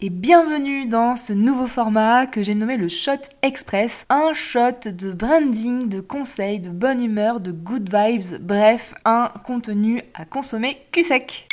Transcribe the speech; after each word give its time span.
Et 0.00 0.10
bienvenue 0.10 0.86
dans 0.86 1.16
ce 1.16 1.32
nouveau 1.32 1.66
format 1.66 2.26
que 2.26 2.42
j'ai 2.42 2.54
nommé 2.54 2.76
le 2.76 2.88
Shot 2.88 3.12
Express. 3.42 4.04
Un 4.08 4.32
shot 4.32 4.90
de 4.90 5.12
branding, 5.12 5.88
de 5.88 6.00
conseils, 6.00 6.60
de 6.60 6.70
bonne 6.70 7.02
humeur, 7.02 7.40
de 7.40 7.52
good 7.52 7.88
vibes, 7.88 8.40
bref, 8.40 8.94
un 9.04 9.30
contenu 9.44 10.02
à 10.14 10.24
consommer 10.24 10.78
cul 10.90 11.04
sec. 11.04 11.48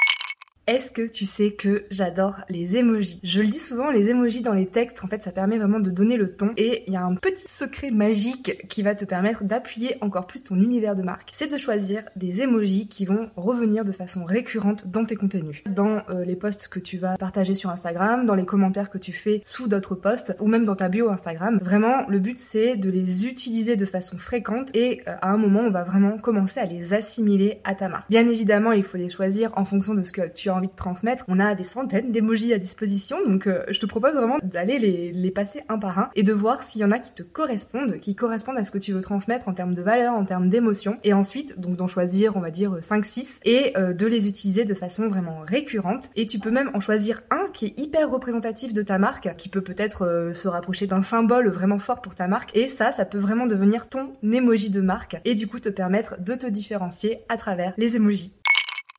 Est-ce 0.68 0.92
que 0.92 1.02
tu 1.02 1.26
sais 1.26 1.54
que 1.54 1.86
j'adore 1.90 2.42
les 2.48 2.78
emojis? 2.78 3.20
Je 3.24 3.42
le 3.42 3.48
dis 3.48 3.58
souvent, 3.58 3.90
les 3.90 4.12
emojis 4.12 4.42
dans 4.42 4.54
les 4.54 4.68
textes, 4.68 5.04
en 5.04 5.08
fait, 5.08 5.24
ça 5.24 5.32
permet 5.32 5.58
vraiment 5.58 5.80
de 5.80 5.90
donner 5.90 6.18
le 6.18 6.36
ton. 6.36 6.52
Et 6.56 6.84
il 6.86 6.94
y 6.94 6.96
a 6.96 7.04
un 7.04 7.16
petit 7.16 7.48
secret 7.48 7.90
magique 7.90 8.68
qui 8.70 8.84
va 8.84 8.94
te 8.94 9.04
permettre 9.04 9.44
d'appuyer 9.44 9.98
encore 10.02 10.28
plus 10.28 10.44
ton 10.44 10.58
univers 10.58 10.96
de 10.96 11.02
marque. 11.02 11.32
C'est 11.34 11.52
de 11.52 11.58
choisir 11.58 12.04
des 12.16 12.42
emojis 12.42 12.88
qui 12.88 13.06
vont 13.06 13.32
revenir 13.36 13.84
de 13.84 13.92
façon 13.92 14.24
récurrente 14.24 14.88
dans 14.88 15.04
tes 15.04 15.16
contenus. 15.16 15.64
Dans 15.66 16.04
euh, 16.10 16.24
les 16.26 16.36
posts 16.36 16.68
que 16.68 16.80
tu 16.80 17.00
vas 17.00 17.18
partager 17.18 17.56
sur 17.56 17.72
Instagram, 17.72 18.28
dans 18.28 18.36
les 18.36 18.46
commentaires 18.46 18.92
que 18.92 19.00
tu 19.00 19.14
fais 19.14 19.42
sous 19.46 19.68
d'autres 19.68 19.96
posts, 19.96 20.36
ou 20.40 20.48
même 20.48 20.66
dans 20.66 20.76
ta 20.76 20.90
bio 20.90 21.10
Instagram. 21.10 21.58
Vraiment, 21.60 22.08
le 22.08 22.20
but 22.20 22.38
c'est 22.38 22.78
de 22.78 22.92
les 22.92 23.26
utiliser 23.26 23.78
de 23.78 23.86
façon 23.86 24.20
fréquente 24.20 24.76
et 24.76 25.02
euh, 25.08 25.16
à 25.24 25.32
un 25.32 25.38
moment, 25.38 25.62
on 25.62 25.72
va 25.72 25.84
vraiment 25.84 26.20
commencer 26.20 26.60
à 26.60 26.66
les 26.66 26.94
assimiler 26.94 27.62
à 27.64 27.74
ta 27.74 27.90
marque. 27.90 28.08
Bien 28.12 28.28
évidemment, 28.28 28.74
il 28.74 28.84
faut 28.84 28.98
les 28.98 29.10
choisir 29.10 29.52
en 29.58 29.66
fonction 29.66 29.96
de 29.96 30.04
ce 30.04 30.12
que 30.12 30.32
tu 30.32 30.51
envie 30.52 30.68
de 30.68 30.76
transmettre. 30.76 31.26
On 31.28 31.40
a 31.40 31.56
des 31.56 31.64
centaines 31.64 32.12
d'emojis 32.12 32.54
à 32.54 32.58
disposition, 32.58 33.18
donc 33.26 33.48
euh, 33.48 33.64
je 33.70 33.80
te 33.80 33.86
propose 33.86 34.14
vraiment 34.14 34.38
d'aller 34.44 34.80
les, 34.80 35.32
passer 35.32 35.64
un 35.70 35.80
par 35.80 35.98
un 35.98 36.10
et 36.16 36.24
de 36.24 36.34
voir 36.34 36.64
s'il 36.64 36.82
y 36.82 36.86
en 36.86 36.92
a 36.92 37.00
qui 37.00 37.14
te 37.14 37.24
correspondent, 37.24 38.00
qui 38.00 38.16
correspondent 38.16 38.58
à 38.58 38.66
ce 38.66 38.72
que 38.72 38.78
tu 38.78 38.92
veux 38.92 39.02
transmettre 39.02 39.48
en 39.48 39.54
termes 39.54 39.74
de 39.74 39.82
valeur, 39.82 40.14
en 40.14 40.26
termes 40.26 40.50
d'émotion, 40.50 40.98
et 41.04 41.14
ensuite 41.14 41.60
donc 41.60 41.78
d'en 41.78 41.88
choisir, 41.88 42.36
on 42.36 42.42
va 42.42 42.52
dire 42.52 42.80
5-6 42.80 43.40
et 43.46 43.72
euh, 43.78 43.94
de 43.94 44.08
les 44.08 44.28
utiliser 44.28 44.66
de 44.66 44.74
façon 44.74 45.08
vraiment 45.08 45.40
récurrente. 45.46 46.10
Et 46.16 46.28
tu 46.28 46.40
peux 46.40 46.52
même 46.52 46.72
en 46.74 46.82
choisir 46.82 47.22
un 47.32 47.48
qui 47.54 47.68
est 47.68 47.80
hyper 47.80 48.10
représentatif 48.10 48.74
de 48.74 48.82
ta 48.82 48.98
marque, 48.98 49.36
qui 49.38 49.50
peut 49.50 49.62
peut-être 49.62 50.06
euh, 50.06 50.34
se 50.34 50.48
rapprocher 50.48 50.88
d'un 50.88 51.04
symbole 51.04 51.50
vraiment 51.50 51.80
fort 51.80 52.02
pour 52.02 52.16
ta 52.16 52.28
marque. 52.28 52.56
Et 52.56 52.68
ça, 52.68 52.92
ça 52.92 53.06
peut 53.06 53.18
vraiment 53.18 53.48
devenir 53.48 53.88
ton 53.88 54.14
emoji 54.24 54.70
de 54.70 54.82
marque 54.82 55.18
et 55.26 55.36
du 55.36 55.48
coup 55.48 55.60
te 55.60 55.70
permettre 55.70 56.22
de 56.22 56.36
te 56.36 56.48
différencier 56.48 57.22
à 57.30 57.38
travers 57.38 57.74
les 57.78 57.96
emojis. 57.96 58.34